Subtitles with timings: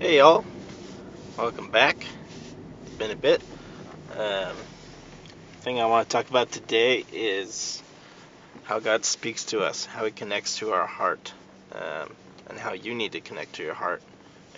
[0.00, 0.46] Hey y'all,
[1.36, 2.06] welcome back.
[2.86, 3.42] It's been a bit.
[4.16, 4.56] Um,
[5.60, 7.82] thing I want to talk about today is
[8.62, 11.34] how God speaks to us, how He connects to our heart,
[11.72, 12.14] um,
[12.48, 14.00] and how you need to connect to your heart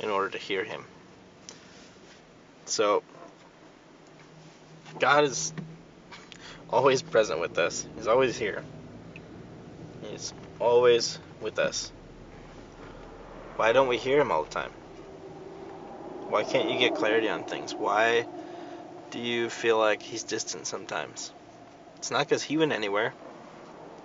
[0.00, 0.84] in order to hear Him.
[2.66, 3.02] So,
[5.00, 5.52] God is
[6.70, 7.84] always present with us.
[7.96, 8.62] He's always here.
[10.02, 11.90] He's always with us.
[13.56, 14.70] Why don't we hear Him all the time?
[16.32, 17.72] Why can't you get clarity on things?
[17.72, 18.24] Why
[19.10, 21.30] do you feel like he's distant sometimes?
[21.98, 23.12] It's not because he went anywhere.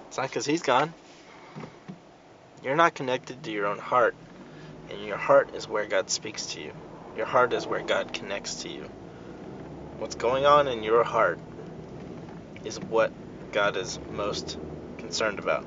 [0.09, 0.93] It's not because he's gone.
[2.61, 4.13] You're not connected to your own heart,
[4.89, 6.73] and your heart is where God speaks to you.
[7.15, 8.89] Your heart is where God connects to you.
[9.99, 11.39] What's going on in your heart
[12.65, 13.13] is what
[13.53, 14.57] God is most
[14.97, 15.65] concerned about.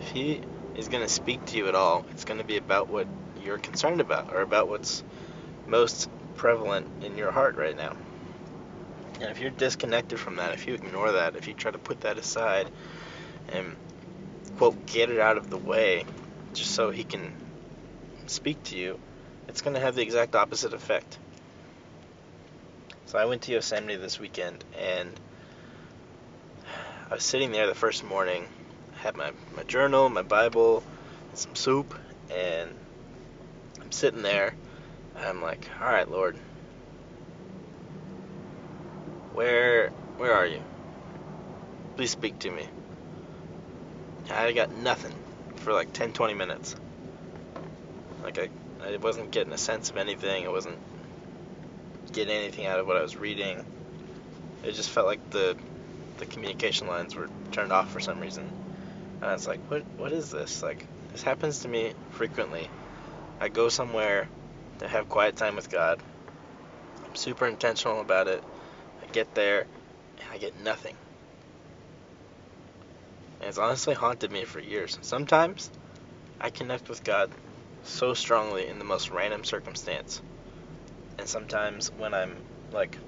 [0.00, 0.40] If He
[0.74, 3.06] is going to speak to you at all, it's going to be about what
[3.42, 5.02] you're concerned about or about what's
[5.66, 7.96] most prevalent in your heart right now.
[9.20, 12.02] And if you're disconnected from that, if you ignore that, if you try to put
[12.02, 12.70] that aside
[13.50, 13.76] and,
[14.56, 16.04] quote, get it out of the way
[16.54, 17.32] just so he can
[18.26, 18.98] speak to you,
[19.48, 21.18] it's going to have the exact opposite effect.
[23.06, 25.10] So I went to Yosemite this weekend and
[27.10, 28.46] I was sitting there the first morning,
[29.02, 30.84] had my, my journal, my Bible,
[31.34, 31.92] some soup,
[32.30, 32.70] and
[33.82, 34.54] I'm sitting there,
[35.16, 36.36] and I'm like, all right, Lord,
[39.34, 40.60] where where are you?
[41.96, 42.66] Please speak to me.
[44.30, 45.12] I got nothing
[45.56, 46.76] for like 10, 20 minutes.
[48.22, 48.48] Like I,
[48.86, 50.46] I wasn't getting a sense of anything.
[50.46, 50.78] I wasn't
[52.12, 53.64] getting anything out of what I was reading.
[54.64, 55.56] It just felt like the
[56.18, 58.44] the communication lines were turned off for some reason.
[59.20, 60.62] And I was like, what what is this?
[60.62, 62.68] Like this happens to me frequently.
[63.40, 64.28] I go somewhere
[64.80, 65.98] to have quiet time with God.
[67.06, 68.44] I'm super intentional about it.
[69.02, 69.66] I get there
[70.18, 70.94] and I get nothing.
[73.40, 74.98] And it's honestly haunted me for years.
[75.00, 75.70] Sometimes
[76.38, 77.30] I connect with God
[77.82, 80.20] so strongly in the most random circumstance.
[81.18, 82.36] And sometimes when I'm
[82.72, 82.98] like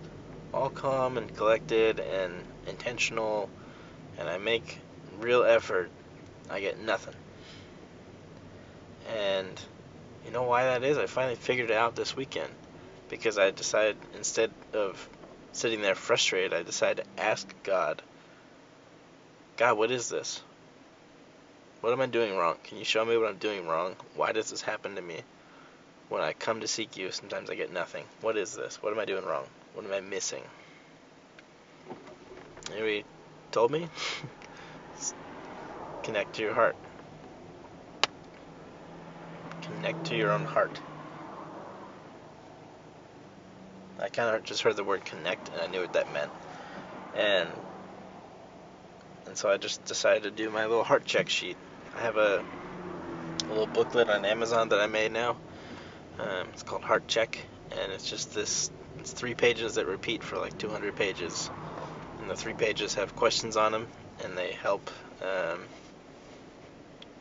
[0.55, 2.33] all calm and collected and
[2.67, 3.51] intentional
[4.19, 4.79] and I make
[5.21, 5.91] real effort,
[6.49, 7.15] I get nothing.
[9.15, 9.61] And
[10.25, 10.99] you know why that is?
[10.99, 12.51] I finally figured it out this weekend
[13.09, 15.09] because I decided instead of
[15.53, 18.03] sitting there frustrated, I decided to ask God,
[19.57, 20.43] God, what is this?
[21.81, 22.57] What am I doing wrong?
[22.65, 23.97] Can you show me what I'm doing wrong?
[24.15, 25.21] Why does this happen to me?
[26.09, 28.05] When I come to seek you, sometimes I get nothing.
[28.21, 28.83] What is this?
[28.83, 29.45] What am I doing wrong?
[29.75, 30.43] What am I missing?
[32.71, 33.05] And he
[33.51, 33.89] told me,
[36.03, 36.77] connect to your heart.
[39.83, 40.81] Connect to your own heart.
[43.99, 46.31] I kind of just heard the word connect and I knew what that meant.
[47.17, 47.49] And
[49.27, 51.57] and so I just decided to do my little heart check sheet.
[51.97, 52.45] I have a,
[53.49, 55.31] a little booklet on Amazon that I made now.
[56.21, 57.37] Um, it's called Heart Check,
[57.73, 58.71] and it's just this.
[59.01, 61.51] It's three pages that repeat for like 200 pages,
[62.21, 63.89] and the three pages have questions on them,
[64.23, 64.89] and they help.
[65.21, 65.59] Um,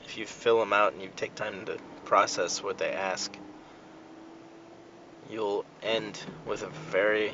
[0.06, 1.80] if you fill them out and you take time to
[2.12, 3.32] process what they ask,
[5.32, 7.32] you'll end with a very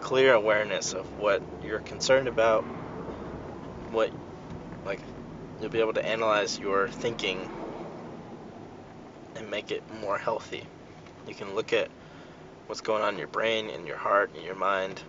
[0.00, 2.62] clear awareness of what you're concerned about,
[3.90, 4.12] what,
[4.86, 5.00] like,
[5.60, 7.36] you'll be able to analyze your thinking
[9.34, 10.62] and make it more healthy.
[11.26, 11.88] You can look at
[12.68, 15.02] what's going on in your brain, in your heart, in your mind,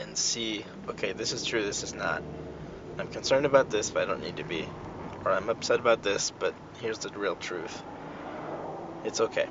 [0.00, 2.22] and see, okay, this is true, this is not.
[2.98, 4.66] I'm concerned about this, but I don't need to be.
[5.24, 7.82] Or I'm upset about this, but here's the real truth.
[9.04, 9.46] It's okay.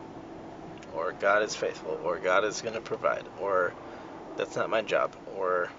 [0.94, 3.74] Or God is faithful, or God is going to provide, or
[4.36, 5.70] that's not my job, or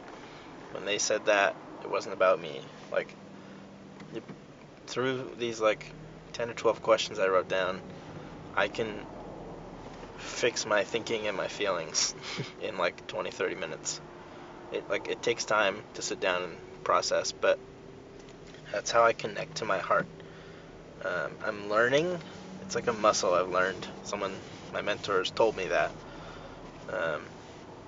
[0.72, 2.60] when they said that, it wasn't about me.
[2.91, 3.14] Like,
[4.86, 5.92] through these like
[6.32, 7.81] 10 or 12 questions I wrote down,
[8.55, 9.05] I can
[10.19, 12.14] fix my thinking and my feelings
[12.62, 14.00] in like 20 30 minutes.
[14.70, 17.58] It like it takes time to sit down and process, but
[18.72, 20.06] that's how I connect to my heart.
[21.04, 22.19] Um, I'm learning.
[22.62, 23.86] It's like a muscle I've learned.
[24.02, 24.32] Someone,
[24.72, 25.92] my mentors, told me that.
[26.90, 27.22] Um,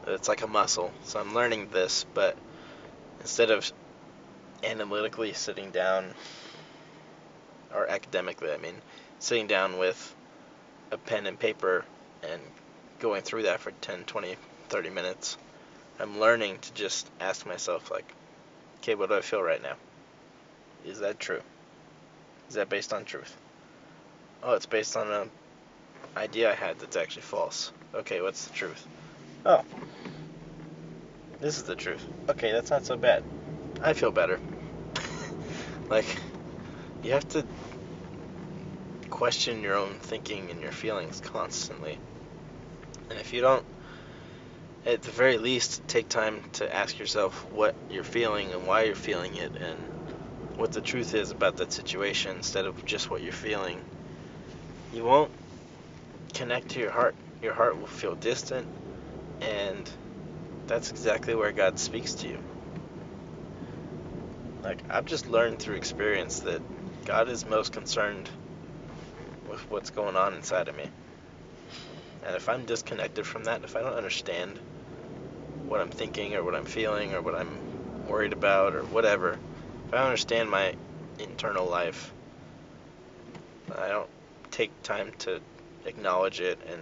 [0.07, 0.93] it's like a muscle.
[1.05, 2.37] So I'm learning this, but
[3.21, 3.73] instead of
[4.63, 6.13] analytically sitting down,
[7.75, 8.75] or academically, I mean,
[9.21, 10.15] sitting down with
[10.93, 11.85] a pen and paper
[12.23, 12.41] and
[12.99, 14.37] going through that for 10, 20,
[14.69, 15.39] 30 minutes,
[15.99, 18.13] I'm learning to just ask myself, like,
[18.83, 19.77] okay, what do I feel right now?
[20.85, 21.41] Is that true?
[22.49, 23.37] Is that based on truth?
[24.43, 25.31] Oh, it's based on an
[26.17, 27.73] idea I had that's actually false.
[27.95, 28.87] Okay, what's the truth?
[29.47, 29.63] Oh,
[31.41, 32.05] this is the truth.
[32.29, 33.23] Okay, that's not so bad.
[33.83, 34.39] I feel better.
[35.91, 36.07] like,
[37.03, 37.45] you have to
[39.09, 41.99] question your own thinking and your feelings constantly.
[43.09, 43.65] And if you don't,
[44.85, 48.95] at the very least, take time to ask yourself what you're feeling and why you're
[48.95, 49.79] feeling it and
[50.57, 53.79] what the truth is about that situation instead of just what you're feeling,
[54.93, 55.31] you won't
[56.33, 57.15] connect to your heart.
[57.43, 58.67] Your heart will feel distant,
[59.41, 59.91] and
[60.67, 62.39] that's exactly where God speaks to you.
[64.63, 66.63] Like, I've just learned through experience that
[67.05, 68.31] God is most concerned
[69.51, 70.85] with what's going on inside of me.
[72.27, 74.59] And if I'm disconnected from that, if I don't understand
[75.69, 77.59] what I'm thinking or what I'm feeling or what I'm
[78.09, 79.39] worried about or whatever,
[79.87, 80.75] if I understand my
[81.19, 82.13] internal life,
[83.77, 84.09] I don't
[84.51, 85.41] take time to
[85.85, 86.81] acknowledge it and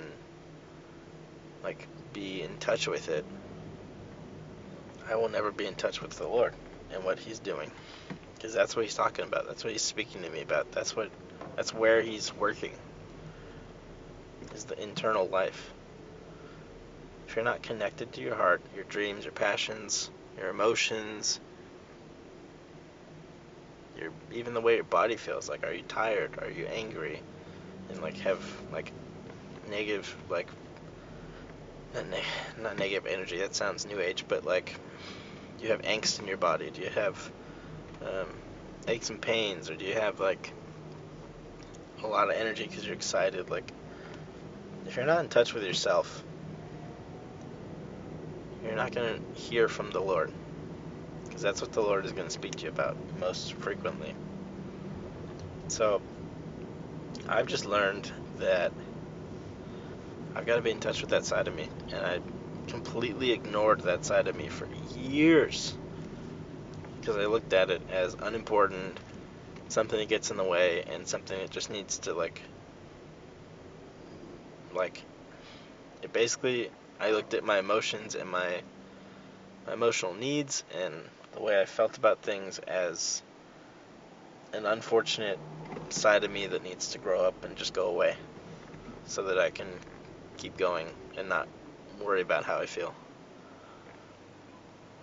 [1.65, 3.25] like be in touch with it,
[5.09, 6.53] I will never be in touch with the Lord
[6.93, 7.71] and what He's doing,
[8.35, 9.47] because that's what He's talking about.
[9.47, 10.71] That's what He's speaking to me about.
[10.73, 11.11] That's what,
[11.57, 12.73] that's where He's working.
[14.55, 15.71] Is the internal life.
[17.27, 21.41] If you're not connected to your heart, your dreams, your passions, your emotions,
[24.03, 26.39] your even the way your body feels, like are you tired?
[26.43, 27.21] Are you angry?
[27.91, 28.93] And like have like
[29.69, 30.49] negative like
[31.95, 32.05] not,
[32.61, 33.39] not negative energy.
[33.39, 34.79] That sounds new age, but like
[35.63, 36.71] you have angst in your body?
[36.71, 37.33] Do you have
[38.03, 38.29] um,
[38.89, 40.53] aches and pains, or do you have like
[42.03, 43.51] a lot of energy because you're excited?
[43.51, 43.73] Like
[44.87, 46.25] if you're not in touch with yourself,
[48.65, 50.33] you're not gonna hear from the Lord,
[51.43, 54.15] because that's what the Lord is gonna speak to you about most frequently.
[55.67, 56.01] So
[57.29, 58.71] I've just learned that
[60.37, 61.67] I've got to be in touch with that side of me.
[61.93, 62.21] And I
[62.69, 65.75] completely ignored that side of me for years
[67.01, 68.99] because I looked at it as unimportant,
[69.69, 72.41] something that gets in the way, and something that just needs to like,
[74.73, 75.03] like,
[76.03, 76.71] it basically.
[77.01, 78.63] I looked at my emotions and my,
[79.67, 80.95] my emotional needs and
[81.33, 83.23] the way I felt about things as
[84.53, 85.39] an unfortunate
[85.91, 88.17] side of me that needs to grow up and just go away
[89.07, 89.67] so that I can
[90.37, 90.87] keep going
[91.17, 91.49] and not
[92.01, 92.95] worry about how I feel.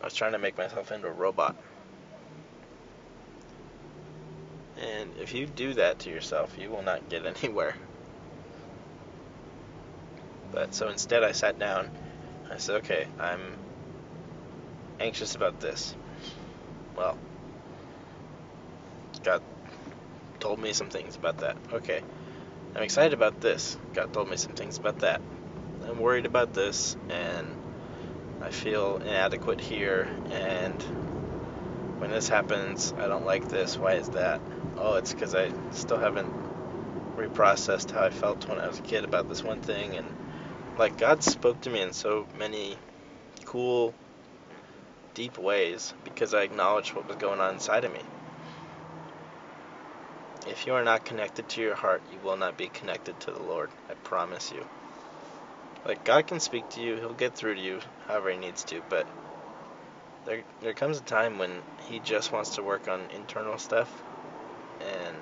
[0.02, 1.56] I was trying to make myself into a robot.
[4.82, 7.76] And if you do that to yourself, you will not get anywhere.
[10.52, 11.90] But so instead, I sat down.
[12.50, 13.58] I said, okay, I'm
[15.00, 15.96] anxious about this.
[17.00, 17.18] Well,
[19.24, 19.42] God
[20.42, 21.56] told me some things about that.
[21.72, 22.02] Okay.
[22.76, 23.78] I'm excited about this.
[23.94, 25.22] God told me some things about that.
[25.88, 27.48] I'm worried about this, and
[28.42, 30.76] I feel inadequate here, and
[32.00, 33.80] when this happens, I don't like this.
[33.80, 34.42] Why is that?
[34.78, 36.28] Oh, it's because I still haven't
[37.16, 40.06] reprocessed how I felt when I was a kid about this one thing, and
[40.78, 42.76] like God spoke to me in so many
[43.46, 43.96] cool,
[45.20, 48.00] deep ways because I acknowledged what was going on inside of me.
[50.48, 53.44] If you are not connected to your heart, you will not be connected to the
[53.44, 53.70] Lord.
[53.90, 54.64] I promise you.
[55.86, 58.82] Like God can speak to you, he'll get through to you however he needs to,
[58.88, 59.06] but
[60.24, 61.52] there there comes a time when
[61.90, 64.02] he just wants to work on internal stuff
[64.80, 65.18] and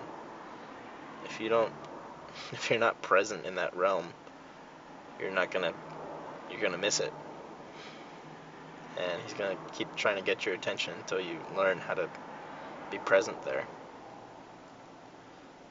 [1.25, 1.71] if you don't
[2.51, 4.05] if you're not present in that realm,
[5.19, 5.73] you're not to
[6.51, 7.11] you're to miss it.
[8.97, 12.09] And he's going to keep trying to get your attention until you learn how to
[12.89, 13.65] be present there.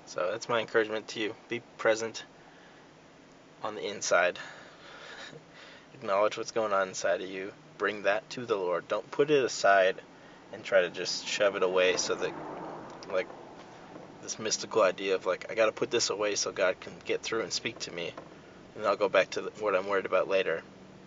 [0.07, 1.35] So that's my encouragement to you.
[1.49, 2.25] Be present
[3.63, 4.39] on the inside.
[5.95, 7.53] Acknowledge what's going on inside of you.
[7.79, 8.87] Bring that to the Lord.
[8.89, 9.97] Don't put it aside
[10.53, 12.33] and try to just shove it away so that,
[13.13, 13.27] like,
[14.23, 17.23] this mystical idea of, like, I got to put this away so God can get
[17.23, 18.13] through and speak to me.
[18.77, 20.63] And I'll go back to what I'm worried about later.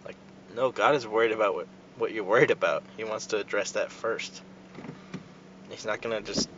[0.05, 0.17] Like,
[0.55, 1.67] no, God is worried about what,
[1.99, 2.83] what you're worried about.
[2.97, 4.41] He wants to address that first.
[5.69, 6.49] He's not going to just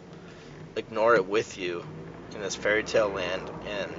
[0.76, 1.84] ignore it with you
[2.34, 3.92] in this fairy tale land and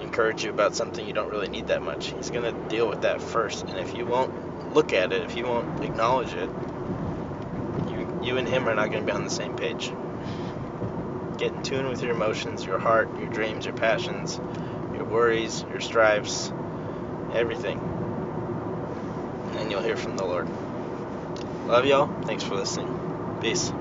[0.00, 2.12] encourage you about something you don't really need that much.
[2.12, 3.68] He's going to deal with that first.
[3.68, 6.48] And if you won't look at it, if you won't acknowledge it,
[7.90, 9.92] you, you and him are not going to be on the same page.
[11.38, 14.40] Get in tune with your emotions, your heart, your dreams, your passions,
[14.94, 16.52] your worries, your strifes,
[17.34, 17.91] everything.
[19.72, 20.50] You'll hear from the Lord.
[21.66, 22.12] Love y'all.
[22.26, 22.90] Thanks for listening.
[23.40, 23.74] Peace.